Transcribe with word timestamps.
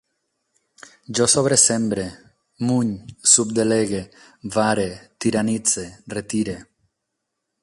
Jo 1.19 1.27
sobresembre, 1.33 2.05
muny, 2.71 2.91
subdelegue, 3.35 4.03
vare, 4.57 4.91
tiranitze, 5.21 5.89
retire 6.19 6.61